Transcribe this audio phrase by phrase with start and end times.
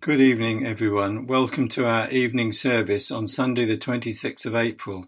[0.00, 1.26] Good evening, everyone.
[1.26, 5.06] Welcome to our evening service on Sunday, the 26th of April.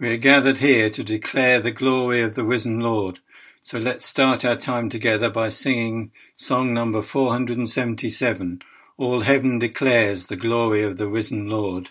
[0.00, 3.18] We are gathered here to declare the glory of the risen Lord.
[3.60, 8.62] So let's start our time together by singing song number 477
[8.96, 11.90] All Heaven Declares the Glory of the Risen Lord.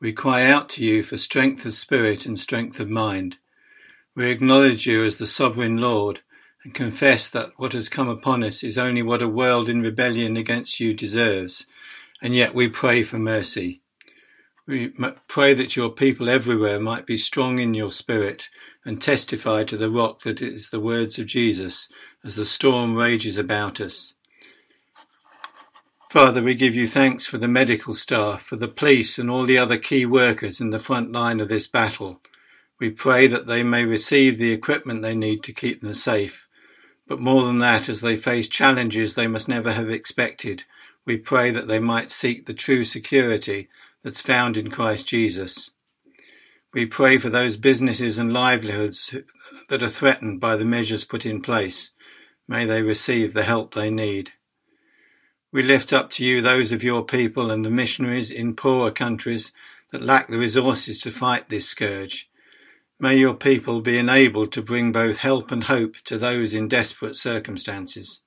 [0.00, 3.38] we cry out to you for strength of spirit and strength of mind.
[4.14, 6.20] We acknowledge you as the sovereign Lord
[6.64, 10.36] and confess that what has come upon us is only what a world in rebellion
[10.36, 11.66] against you deserves,
[12.20, 13.82] and yet we pray for mercy.
[14.66, 14.92] We
[15.28, 18.50] pray that your people everywhere might be strong in your spirit
[18.84, 21.88] and testify to the rock that is the words of Jesus
[22.22, 24.14] as the storm rages about us.
[26.10, 29.58] Father, we give you thanks for the medical staff, for the police and all the
[29.58, 32.22] other key workers in the front line of this battle.
[32.80, 36.48] We pray that they may receive the equipment they need to keep them safe.
[37.06, 40.64] But more than that, as they face challenges they must never have expected,
[41.04, 43.68] we pray that they might seek the true security
[44.02, 45.72] that's found in Christ Jesus.
[46.72, 49.14] We pray for those businesses and livelihoods
[49.68, 51.90] that are threatened by the measures put in place.
[52.46, 54.32] May they receive the help they need.
[55.50, 59.52] We lift up to you those of your people and the missionaries in poorer countries
[59.90, 62.28] that lack the resources to fight this scourge.
[63.00, 67.16] May your people be enabled to bring both help and hope to those in desperate
[67.16, 68.22] circumstances.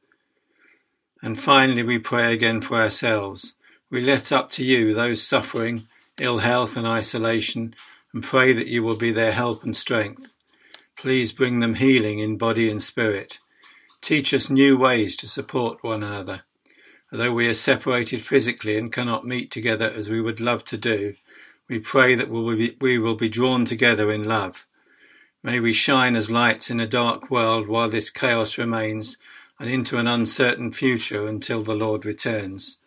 [1.22, 3.56] And finally, we pray again for ourselves.
[3.92, 5.88] We lift up to you those suffering,
[6.20, 7.76] ill health, and isolation,
[8.14, 10.36] and pray that you will be their help and strength.
[10.98, 13.40] Please bring them healing in body and spirit.
[14.02, 16.44] Teach us new ways to support one another.
[17.12, 21.16] Although we are separated physically and cannot meet together as we would love to do,
[21.68, 24.66] we pray that we will be drawn together in love.
[25.44, 29.18] May we shine as lights in a dark world while this chaos remains
[29.60, 32.78] and into an uncertain future until the Lord returns.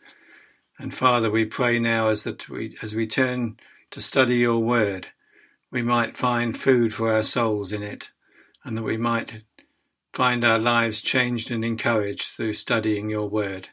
[0.79, 3.59] And Father, we pray now as that we, as we turn
[3.91, 5.09] to study your word,
[5.71, 8.11] we might find food for our souls in it,
[8.65, 9.43] and that we might
[10.12, 13.69] find our lives changed and encouraged through studying your word.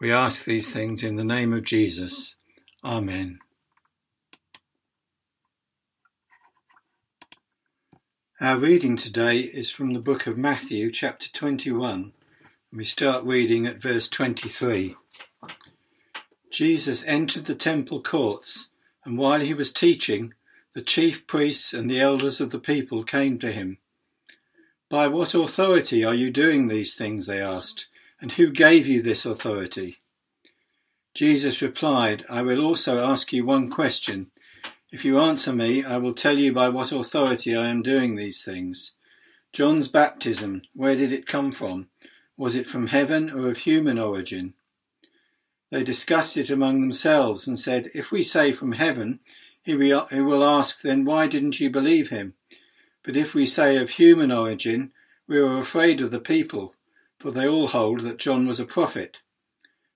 [0.00, 2.36] We ask these things in the name of Jesus.
[2.84, 3.40] Amen.
[8.40, 12.12] Our reading today is from the book of Matthew, chapter 21.
[12.72, 14.94] We start reading at verse 23.
[16.52, 18.68] Jesus entered the temple courts,
[19.04, 20.32] and while he was teaching,
[20.74, 23.78] the chief priests and the elders of the people came to him.
[24.88, 27.26] By what authority are you doing these things?
[27.26, 27.88] they asked,
[28.20, 29.98] and who gave you this authority?
[31.14, 34.30] Jesus replied, I will also ask you one question.
[34.90, 38.42] If you answer me, I will tell you by what authority I am doing these
[38.42, 38.92] things.
[39.52, 41.88] John's baptism, where did it come from?
[42.36, 44.54] Was it from heaven or of human origin?
[45.70, 49.20] They discussed it among themselves and said, If we say from heaven,
[49.62, 52.34] he will ask, Then why didn't you believe him?
[53.02, 54.92] But if we say of human origin,
[55.26, 56.74] we are afraid of the people,
[57.18, 59.18] for they all hold that John was a prophet.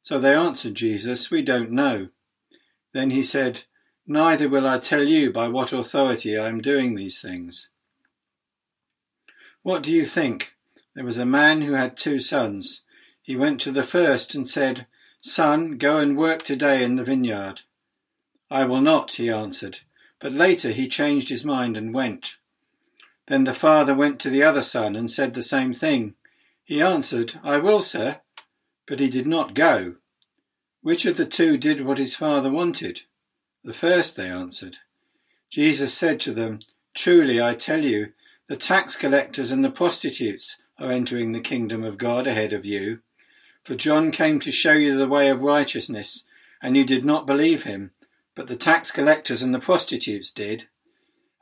[0.01, 2.09] So they answered Jesus, We don't know.
[2.93, 3.65] Then he said,
[4.07, 7.71] Neither will I tell you by what authority I am doing these things.
[9.63, 10.57] What do you think?
[10.95, 12.83] There was a man who had two sons.
[13.23, 14.87] He went to the first and said,
[15.21, 17.63] Son, go and work today in the vineyard.
[18.51, 19.79] I will not, he answered.
[20.19, 22.39] But later he changed his mind and went.
[23.29, 26.17] Then the father went to the other son and said the same thing.
[26.73, 28.23] He answered, I will, sir.
[28.87, 29.97] But he did not go.
[30.81, 33.01] Which of the two did what his father wanted?
[33.63, 34.79] The first, they answered.
[35.51, 36.61] Jesus said to them,
[36.95, 38.15] Truly I tell you,
[38.49, 43.01] the tax collectors and the prostitutes are entering the kingdom of God ahead of you.
[43.63, 46.25] For John came to show you the way of righteousness,
[46.63, 47.91] and you did not believe him,
[48.35, 50.69] but the tax collectors and the prostitutes did.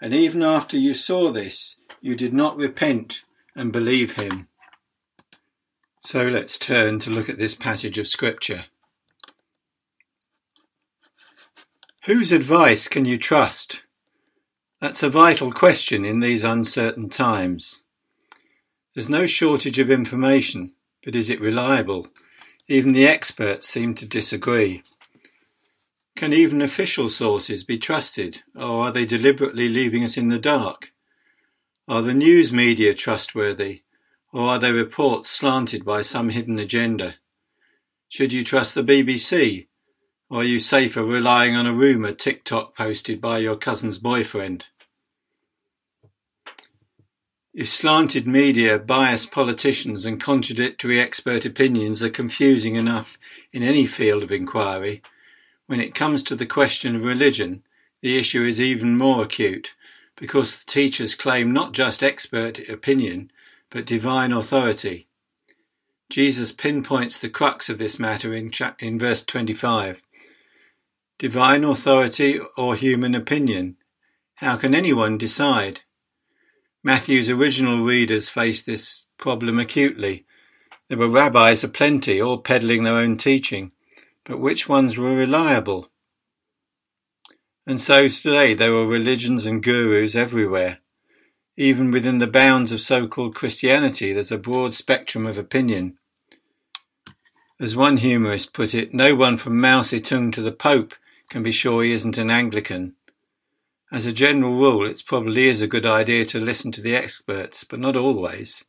[0.01, 3.23] And even after you saw this, you did not repent
[3.55, 4.49] and believe him.
[6.03, 8.65] So let's turn to look at this passage of Scripture.
[12.05, 13.85] Whose advice can you trust?
[14.81, 17.83] That's a vital question in these uncertain times.
[18.95, 20.73] There's no shortage of information,
[21.05, 22.09] but is it reliable?
[22.67, 24.83] Even the experts seem to disagree.
[26.17, 30.93] Can even official sources be trusted, or are they deliberately leaving us in the dark?
[31.87, 33.83] Are the news media trustworthy,
[34.33, 37.17] or are their reports slanted by some hidden agenda?
[38.09, 39.69] Should you trust the BBC,
[40.29, 44.67] or are you safer relying on a rumour TikTok posted by your cousin's boyfriend?
[47.53, 53.19] If slanted media, biased politicians and contradictory expert opinions are confusing enough
[53.53, 55.03] in any field of inquiry,
[55.67, 57.65] when it comes to the question of religion,
[58.03, 59.75] the issue is even more acute
[60.17, 63.31] because the teachers claim not just expert opinion,
[63.71, 65.09] but divine authority.
[66.11, 68.51] Jesus pinpoints the crux of this matter in,
[68.81, 70.03] in verse 25.
[71.19, 73.77] Divine authority or human opinion?
[74.37, 75.83] How can anyone decide?
[76.83, 80.25] Matthew's original readers faced this problem acutely.
[80.89, 83.71] There were rabbis aplenty, all peddling their own teaching,
[84.25, 85.91] but which ones were reliable?
[87.67, 90.79] And so today there were religions and gurus everywhere.
[91.61, 95.99] Even within the bounds of so-called Christianity, there's a broad spectrum of opinion.
[97.61, 100.95] As one humorist put it, no one from Mao Zedong to the Pope
[101.29, 102.95] can be sure he isn't an Anglican.
[103.93, 107.63] As a general rule, it probably is a good idea to listen to the experts,
[107.63, 108.65] but not always.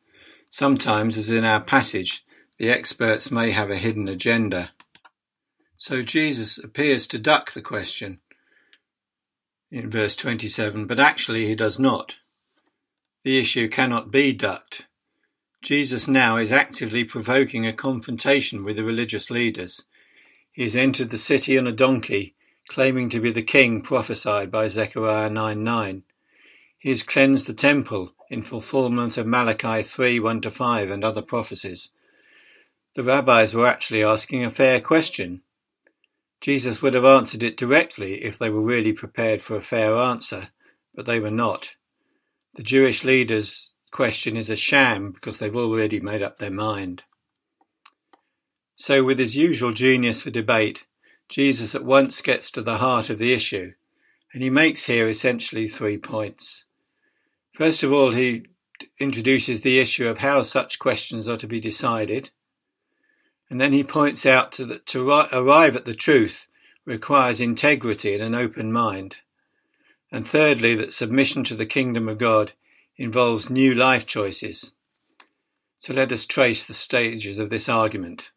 [0.49, 2.25] Sometimes, as in our passage,
[2.57, 4.71] the experts may have a hidden agenda.
[5.77, 8.19] So Jesus appears to duck the question
[9.71, 12.17] in verse 27, but actually he does not.
[13.23, 14.87] The issue cannot be ducked.
[15.61, 19.85] Jesus now is actively provoking a confrontation with the religious leaders.
[20.51, 22.35] He has entered the city on a donkey
[22.67, 26.03] claiming to be the king prophesied by Zechariah 9:9.
[26.77, 31.21] He has cleansed the temple in fulfillment of Malachi 3 1 to 5 and other
[31.21, 31.89] prophecies.
[32.95, 35.43] The rabbis were actually asking a fair question.
[36.39, 40.49] Jesus would have answered it directly if they were really prepared for a fair answer,
[40.95, 41.75] but they were not.
[42.55, 47.03] The Jewish leaders' question is a sham because they've already made up their mind.
[48.75, 50.85] So, with his usual genius for debate,
[51.29, 53.73] Jesus at once gets to the heart of the issue,
[54.33, 56.65] and he makes here essentially three points.
[57.53, 58.47] First of all, he
[58.99, 62.31] introduces the issue of how such questions are to be decided,
[63.49, 66.47] and then he points out that to arrive at the truth
[66.83, 69.17] requires integrity and an open mind.
[70.11, 72.53] And thirdly, that submission to the kingdom of God
[72.97, 74.73] involves new life choices.
[75.79, 78.31] So let us trace the stages of this argument.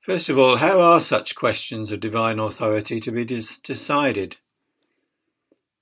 [0.00, 4.38] First of all, how are such questions of divine authority to be decided?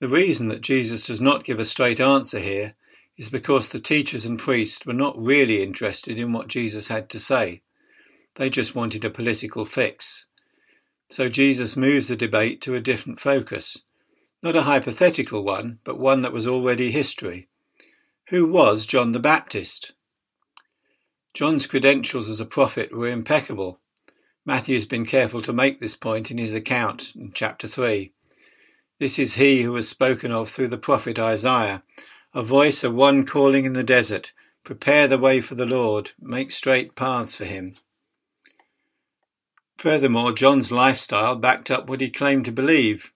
[0.01, 2.75] The reason that Jesus does not give a straight answer here
[3.17, 7.21] is because the teachers and priests were not really interested in what Jesus had to
[7.21, 7.63] say.
[8.35, 10.27] They just wanted a political fix.
[11.09, 13.85] So Jesus moves the debate to a different focus.
[14.43, 17.49] Not a hypothetical one, but one that was already history.
[18.29, 19.95] Who was John the Baptist?
[21.35, 23.81] John's credentials as a prophet were impeccable.
[24.45, 28.13] Matthew has been careful to make this point in his account in chapter 3.
[28.99, 31.83] This is he who was spoken of through the prophet Isaiah,
[32.35, 34.33] a voice of one calling in the desert,
[34.65, 37.77] Prepare the way for the Lord, make straight paths for him.
[39.79, 43.13] Furthermore, John's lifestyle backed up what he claimed to believe.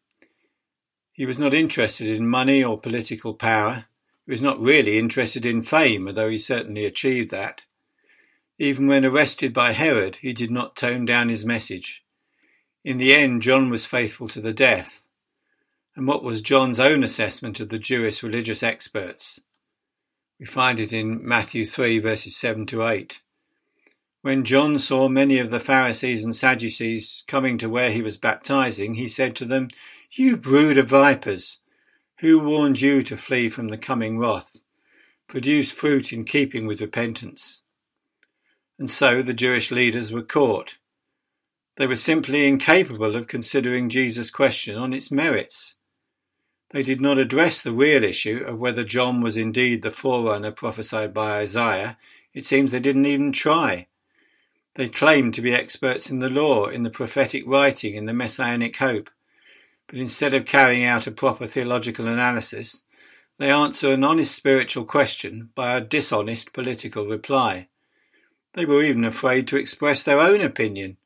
[1.13, 3.85] He was not interested in money or political power.
[4.25, 7.63] He was not really interested in fame, although he certainly achieved that.
[8.59, 12.05] Even when arrested by Herod, he did not tone down his message.
[12.85, 15.07] In the end, John was faithful to the death.
[15.95, 19.41] And what was John's own assessment of the Jewish religious experts?
[20.41, 23.21] We find it in Matthew 3 verses 7 to 8.
[24.23, 28.95] When John saw many of the Pharisees and Sadducees coming to where he was baptizing,
[28.95, 29.69] he said to them,
[30.15, 31.61] You brood of vipers!
[32.19, 34.61] Who warned you to flee from the coming wrath?
[35.27, 37.63] Produce fruit in keeping with repentance.
[38.79, 40.77] And so the Jewish leaders were caught.
[41.77, 45.77] They were simply incapable of considering Jesus' question on its merits.
[46.73, 51.15] They did not address the real issue of whether John was indeed the forerunner prophesied
[51.15, 51.97] by Isaiah.
[52.35, 53.87] It seems they didn't even try.
[54.75, 58.77] They claimed to be experts in the law, in the prophetic writing, in the messianic
[58.77, 59.09] hope.
[59.93, 62.85] But instead of carrying out a proper theological analysis,
[63.37, 67.69] they answer an honest spiritual question by a dishonest political reply.
[68.55, 70.97] They were even afraid to express their own opinion.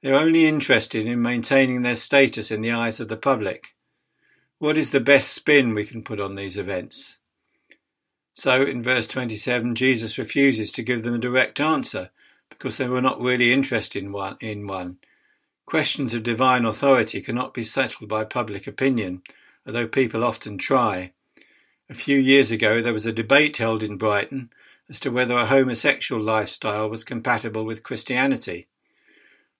[0.00, 3.74] They're only interested in maintaining their status in the eyes of the public.
[4.58, 7.18] What is the best spin we can put on these events?
[8.32, 12.08] So, in verse 27, Jesus refuses to give them a direct answer
[12.48, 14.38] because they were not really interested in one.
[14.40, 14.96] In one.
[15.66, 19.22] Questions of divine authority cannot be settled by public opinion,
[19.66, 21.12] although people often try.
[21.88, 24.50] A few years ago, there was a debate held in Brighton
[24.88, 28.66] as to whether a homosexual lifestyle was compatible with Christianity.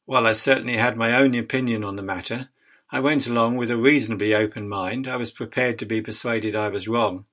[0.04, 2.50] While I certainly had my own opinion on the matter,
[2.90, 5.08] I went along with a reasonably open mind.
[5.08, 7.24] I was prepared to be persuaded I was wrong.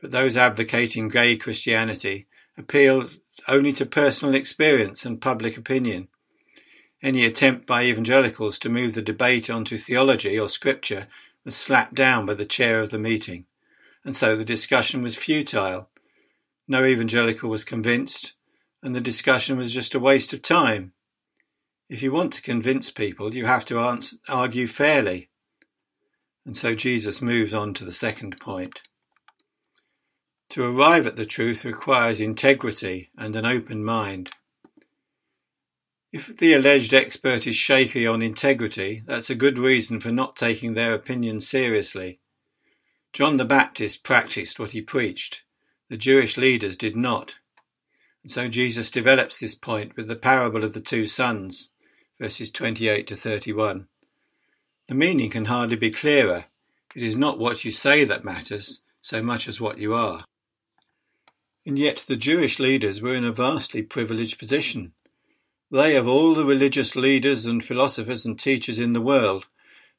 [0.00, 2.26] But those advocating gay Christianity
[2.58, 3.10] appealed
[3.46, 6.08] only to personal experience and public opinion.
[7.04, 11.06] Any attempt by evangelicals to move the debate onto theology or scripture
[11.44, 13.44] was slapped down by the chair of the meeting,
[14.06, 15.90] and so the discussion was futile.
[16.66, 18.32] No evangelical was convinced,
[18.82, 20.94] and the discussion was just a waste of time.
[21.90, 25.28] If you want to convince people, you have to answer, argue fairly.
[26.46, 28.80] And so Jesus moves on to the second point.
[30.48, 34.30] To arrive at the truth requires integrity and an open mind.
[36.14, 40.74] If the alleged expert is shaky on integrity, that's a good reason for not taking
[40.74, 42.20] their opinion seriously.
[43.12, 45.42] John the Baptist practiced what he preached.
[45.90, 47.38] The Jewish leaders did not.
[48.22, 51.70] And so Jesus develops this point with the parable of the two sons,
[52.20, 53.88] verses 28 to 31.
[54.86, 56.44] The meaning can hardly be clearer.
[56.94, 60.22] It is not what you say that matters so much as what you are.
[61.66, 64.92] And yet the Jewish leaders were in a vastly privileged position.
[65.74, 69.46] They, of all the religious leaders and philosophers and teachers in the world,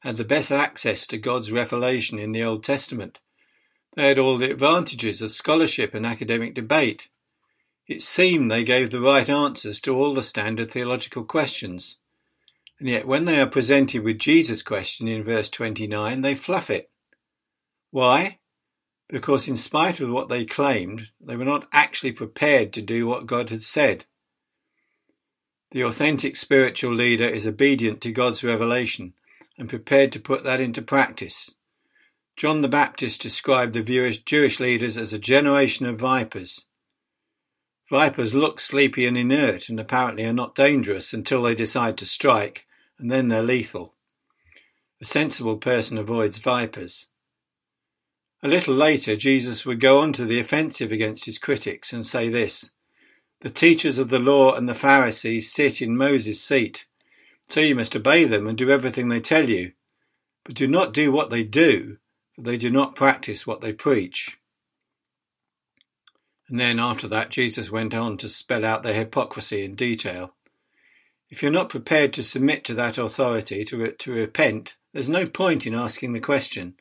[0.00, 3.20] had the best access to God's revelation in the Old Testament.
[3.94, 7.10] They had all the advantages of scholarship and academic debate.
[7.86, 11.98] It seemed they gave the right answers to all the standard theological questions.
[12.78, 16.90] And yet, when they are presented with Jesus' question in verse 29, they fluff it.
[17.90, 18.38] Why?
[19.08, 23.26] because in spite of what they claimed, they were not actually prepared to do what
[23.26, 24.04] God had said.
[25.72, 29.14] The authentic spiritual leader is obedient to God's revelation
[29.58, 31.54] and prepared to put that into practice.
[32.36, 36.66] John the Baptist described the Jewish leaders as a generation of vipers.
[37.88, 42.66] Vipers look sleepy and inert and apparently are not dangerous until they decide to strike,
[42.98, 43.94] and then they're lethal.
[45.00, 47.06] A sensible person avoids vipers.
[48.42, 52.28] A little later, Jesus would go on to the offensive against his critics and say
[52.28, 52.72] this
[53.40, 56.86] The teachers of the law and the Pharisees sit in Moses' seat,
[57.48, 59.72] so you must obey them and do everything they tell you.
[60.44, 61.98] But do not do what they do,
[62.34, 64.38] for they do not practice what they preach.
[66.48, 70.34] And then after that, Jesus went on to spell out their hypocrisy in detail.
[71.28, 75.66] If you're not prepared to submit to that authority, to, to repent, there's no point
[75.66, 76.74] in asking the question.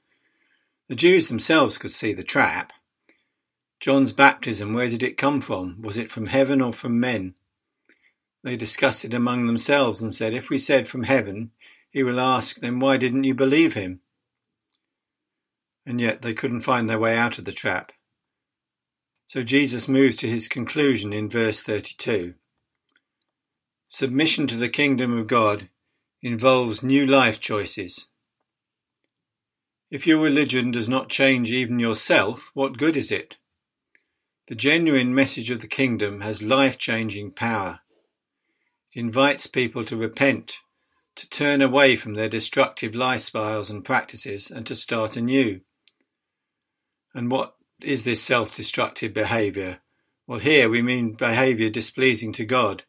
[0.87, 2.71] The Jews themselves could see the trap.
[3.85, 5.79] John's baptism, where did it come from?
[5.83, 7.35] Was it from heaven or from men?
[8.43, 11.51] They discussed it among themselves and said, If we said from heaven,
[11.91, 13.99] he will ask, Then why didn't you believe him?
[15.85, 17.91] And yet they couldn't find their way out of the trap.
[19.27, 22.33] So Jesus moves to his conclusion in verse 32.
[23.87, 25.69] Submission to the kingdom of God
[26.23, 28.09] involves new life choices.
[29.91, 33.37] If your religion does not change even yourself, what good is it?
[34.47, 37.79] The genuine message of the kingdom has life changing power.
[38.93, 40.57] It invites people to repent,
[41.15, 45.61] to turn away from their destructive lifestyles and practices, and to start anew.
[47.15, 49.79] And what is this self destructive behaviour?
[50.27, 52.83] Well, here we mean behavior displeasing to God.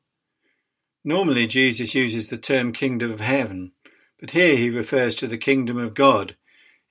[1.04, 3.72] Normally, Jesus uses the term kingdom of heaven,
[4.20, 6.36] but here he refers to the kingdom of God,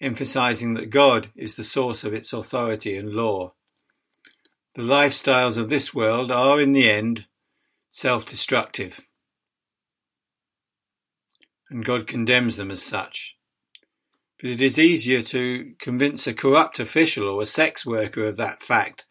[0.02, 3.54] emphasizing that God is the source of its authority and law.
[4.76, 7.28] The lifestyles of this world are, in the end,
[7.88, 9.08] self destructive,
[11.70, 13.38] and God condemns them as such.
[14.38, 18.62] But it is easier to convince a corrupt official or a sex worker of that
[18.62, 19.06] fact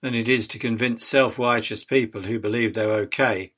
[0.00, 3.52] than it is to convince self righteous people who believe they're okay.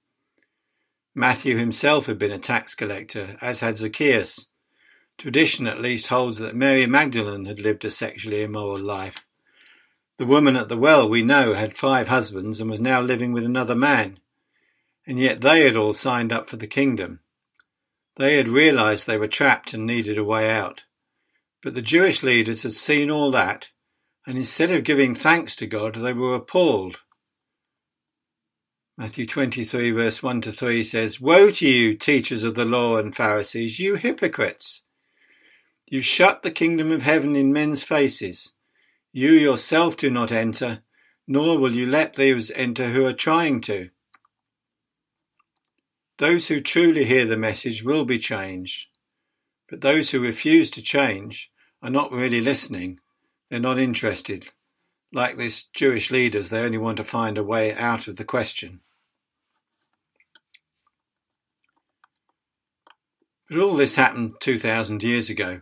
[1.15, 4.49] Matthew himself had been a tax collector, as had Zacchaeus.
[5.17, 9.25] Tradition at least holds that Mary Magdalene had lived a sexually immoral life.
[10.23, 13.45] The woman at the well, we know, had five husbands and was now living with
[13.45, 14.21] another man.
[15.05, 17.19] And yet they had all signed up for the kingdom.
[18.15, 20.85] They had realized they were trapped and needed a way out.
[21.61, 23.71] But the Jewish leaders had seen all that
[24.25, 27.01] and instead of giving thanks to God, they were appalled.
[28.97, 33.13] Matthew 23, verse 1 to 3 says, Woe to you, teachers of the law and
[33.13, 34.85] Pharisees, you hypocrites!
[35.89, 38.53] You shut the kingdom of heaven in men's faces.
[39.13, 40.83] You yourself do not enter,
[41.27, 43.91] nor will you let those enter who are trying to.
[46.19, 48.89] Those who truly hear the message will be changed,
[49.69, 51.51] but those who refuse to change
[51.83, 53.01] are not really listening
[53.53, 54.47] they're not interested.
[55.13, 58.81] Like these Jewish leaders, they only want to find a way out of the question.
[63.51, 65.61] But all this happened 2,000 years ago.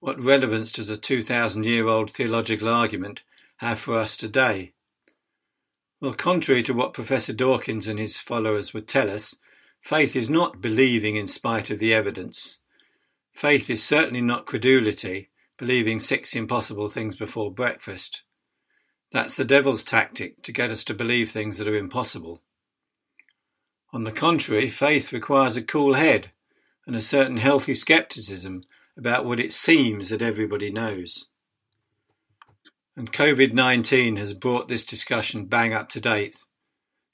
[0.00, 3.22] What relevance does a 2,000 year old theological argument
[3.58, 4.72] have for us today?
[6.00, 9.36] Well, contrary to what Professor Dawkins and his followers would tell us,
[9.82, 12.60] faith is not believing in spite of the evidence.
[13.34, 15.28] Faith is certainly not credulity,
[15.58, 18.22] believing six impossible things before breakfast.
[19.12, 22.40] That's the devil's tactic to get us to believe things that are impossible.
[23.92, 26.30] On the contrary, faith requires a cool head
[26.86, 28.64] and a certain healthy skepticism
[29.00, 31.26] about what it seems that everybody knows.
[32.94, 36.44] And COVID 19 has brought this discussion bang up to date.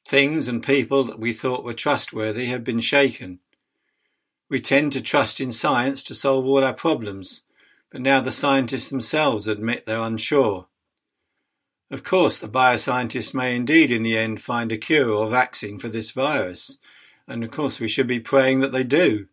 [0.04, 3.38] Things and people that we thought were trustworthy have been shaken.
[4.48, 7.42] We tend to trust in science to solve all our problems,
[7.92, 10.66] but now the scientists themselves admit they're unsure.
[11.88, 15.88] Of course, the bioscientists may indeed in the end find a cure or vaccine for
[15.88, 16.78] this virus,
[17.28, 19.28] and of course we should be praying that they do.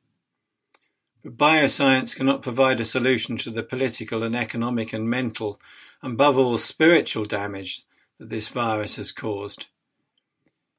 [1.25, 5.59] Bioscience cannot provide a solution to the political and economic and mental,
[6.01, 7.83] and above all spiritual damage
[8.19, 9.67] that this virus has caused.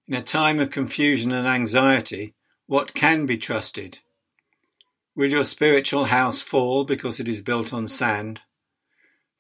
[0.07, 2.35] In a time of confusion and anxiety,
[2.66, 4.00] what can be trusted?
[5.16, 8.42] Will your spiritual house fall because it is built on sand?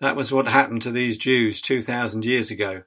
[0.00, 2.84] That was what happened to these Jews 2,000 years ago.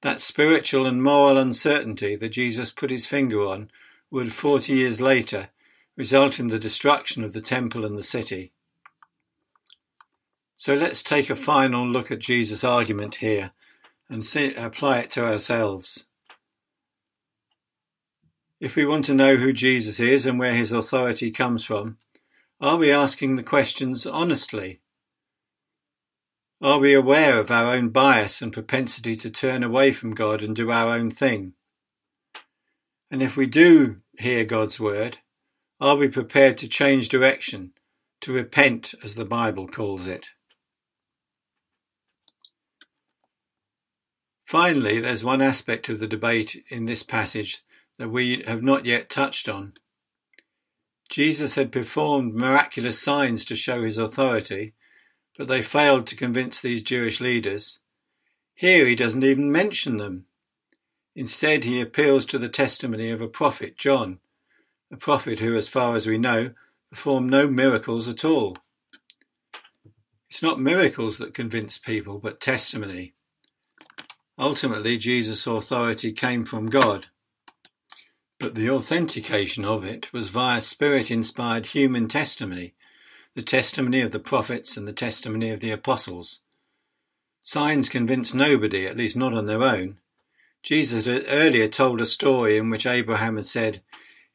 [0.00, 3.70] That spiritual and moral uncertainty that Jesus put his finger on
[4.10, 5.50] would 40 years later
[5.98, 8.52] result in the destruction of the temple and the city.
[10.54, 13.50] So let's take a final look at Jesus' argument here
[14.08, 16.06] and see, apply it to ourselves.
[18.60, 21.98] If we want to know who Jesus is and where his authority comes from,
[22.60, 24.80] are we asking the questions honestly?
[26.62, 30.54] Are we aware of our own bias and propensity to turn away from God and
[30.54, 31.54] do our own thing?
[33.10, 35.18] And if we do hear God's word,
[35.80, 37.72] are we prepared to change direction,
[38.20, 40.30] to repent as the Bible calls it?
[44.44, 47.62] Finally, there's one aspect of the debate in this passage
[47.98, 49.74] that we have not yet touched on.
[51.10, 54.74] Jesus had performed miraculous signs to show his authority,
[55.36, 57.80] but they failed to convince these Jewish leaders.
[58.54, 60.24] Here he doesn't even mention them.
[61.14, 64.18] Instead, he appeals to the testimony of a prophet, John,
[64.90, 66.52] a prophet who, as far as we know,
[66.90, 68.56] performed no miracles at all.
[70.30, 73.14] It's not miracles that convince people, but testimony.
[74.38, 77.06] Ultimately, Jesus' authority came from God.
[78.38, 82.74] But the authentication of it was via spirit-inspired human testimony,
[83.34, 86.40] the testimony of the prophets and the testimony of the apostles.
[87.42, 89.98] Signs convince nobody, at least not on their own.
[90.62, 93.82] Jesus had earlier told a story in which Abraham had said,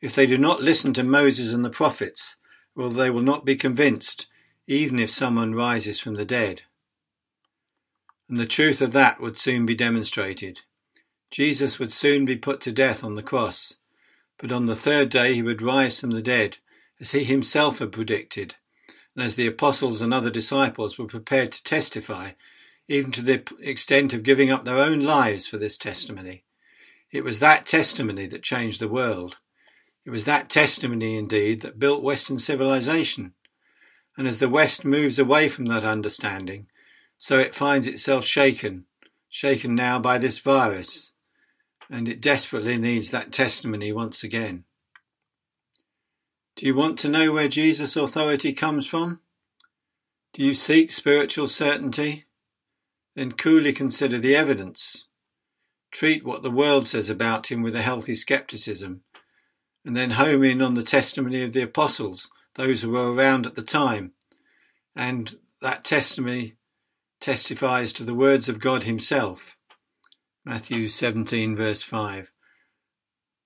[0.04, 2.36] If they do not listen to Moses and the prophets,
[2.76, 4.28] well, they will not be convinced,
[4.68, 6.63] even if someone rises from the dead.
[8.28, 10.63] And the truth of that would soon be demonstrated.
[11.32, 13.78] Jesus would soon be put to death on the cross,
[14.38, 16.58] but on the third day he would rise from the dead,
[17.00, 18.56] as he himself had predicted,
[19.16, 22.32] and as the apostles and other disciples were prepared to testify,
[22.89, 26.44] even to the extent of giving up their own lives for this testimony.
[27.10, 29.38] It was that testimony that changed the world.
[30.06, 33.34] It was that testimony, indeed, that built Western civilization.
[34.18, 36.68] And as the West moves away from that understanding,
[37.18, 38.86] so it finds itself shaken,
[39.30, 41.12] shaken now by this virus,
[41.89, 44.66] and it desperately needs that testimony once again.
[46.56, 49.22] Do you want to know where Jesus' authority comes from?
[50.34, 52.26] Do you seek spiritual certainty?
[53.16, 55.08] Then coolly consider the evidence.
[55.92, 59.02] Treat what the world says about him with a healthy skepticism,
[59.86, 63.56] and then home in on the testimony of the apostles, those who were around at
[63.56, 64.13] the time,
[64.96, 66.56] and that testimony
[67.19, 69.58] testifies to the words of God Himself.
[70.46, 72.32] Matthew 17, verse 5.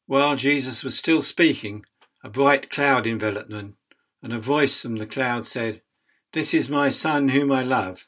[0.08, 1.86] While Jesus was still speaking,
[2.24, 3.78] a bright cloud enveloped them,
[4.22, 5.82] and a voice from the cloud said,
[6.34, 8.08] This is my Son whom I love.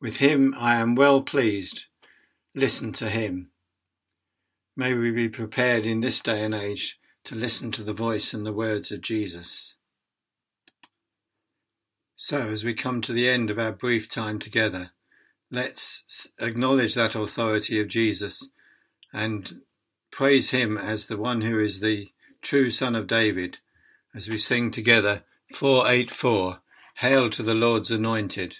[0.00, 1.86] With him I am well pleased.
[2.54, 3.50] Listen to him.
[4.76, 8.44] May we be prepared in this day and age to listen to the voice and
[8.44, 9.76] the words of Jesus.
[12.16, 14.92] So, as we come to the end of our brief time together,
[15.50, 18.50] let's acknowledge that authority of Jesus
[19.12, 19.62] and
[20.10, 22.10] praise him as the one who is the
[22.42, 23.58] true Son of David,
[24.14, 26.60] as we sing together 484
[26.96, 28.58] Hail to the Lord's Anointed.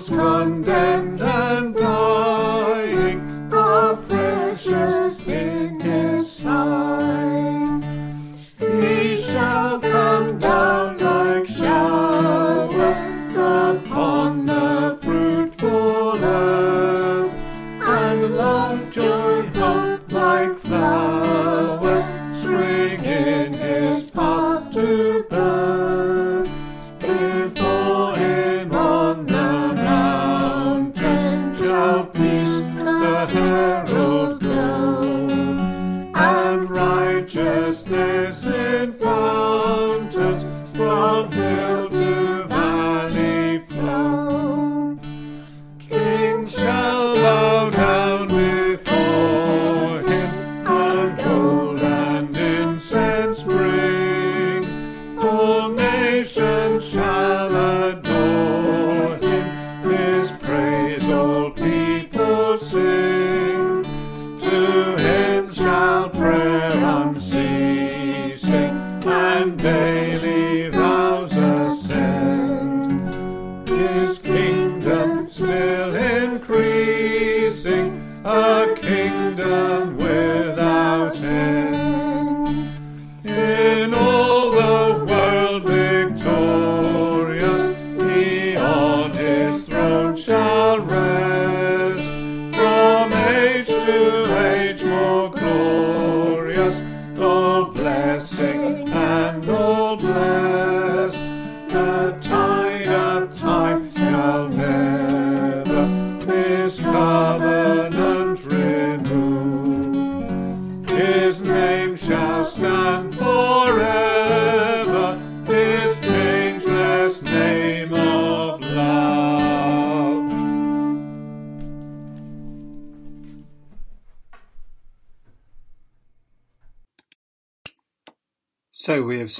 [0.00, 0.83] tide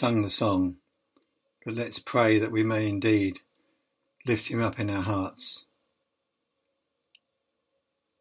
[0.04, 0.76] sung the song,
[1.64, 3.40] but let's pray that we may indeed
[4.26, 5.64] lift him up in our hearts.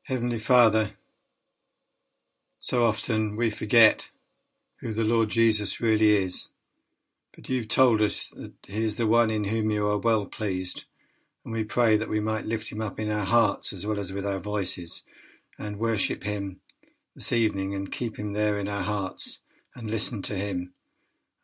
[0.03, 0.91] Heavenly Father,
[2.57, 4.07] so often we forget
[4.79, 6.47] who the Lord Jesus really is,
[7.35, 10.85] but you've told us that he is the one in whom you are well pleased,
[11.43, 14.13] and we pray that we might lift him up in our hearts as well as
[14.13, 15.03] with our voices
[15.59, 16.61] and worship him
[17.13, 19.41] this evening and keep him there in our hearts
[19.75, 20.71] and listen to him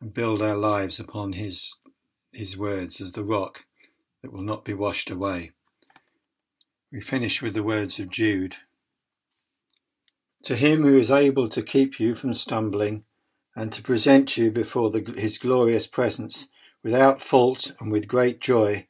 [0.00, 1.74] and build our lives upon his
[2.32, 3.64] his words as the rock
[4.22, 5.52] that will not be washed away.
[6.92, 8.56] We finish with the words of Jude.
[10.44, 13.04] To him who is able to keep you from stumbling
[13.54, 16.48] and to present you before the, his glorious presence
[16.82, 18.86] without fault and with great joy,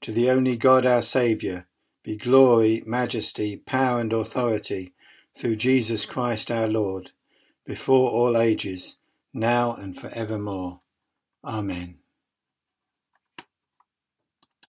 [0.00, 1.66] to the only God our Saviour,
[2.02, 4.94] be glory, majesty, power and authority
[5.36, 7.10] through Jesus Christ our Lord,
[7.64, 8.96] before all ages,
[9.36, 10.80] now and for evermore.
[11.44, 11.98] Amen.